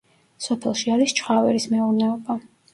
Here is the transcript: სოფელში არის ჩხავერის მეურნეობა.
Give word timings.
სოფელში 0.45 0.89
არის 0.95 1.15
ჩხავერის 1.21 1.71
მეურნეობა. 1.77 2.43